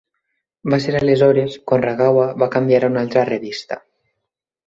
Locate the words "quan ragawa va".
1.71-2.49